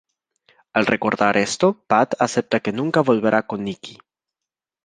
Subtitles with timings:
[0.79, 3.99] Al recordar esto, Pat acepta que nunca volverá con Nikki.